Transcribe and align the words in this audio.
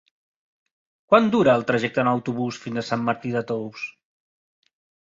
Quant 1.11 1.27
dura 1.35 1.53
el 1.61 1.67
trajecte 1.73 2.03
en 2.05 2.11
autobús 2.15 2.59
fins 2.65 2.85
a 2.85 2.87
Sant 2.89 3.07
Martí 3.13 3.39
de 3.39 3.47
Tous? 3.55 3.89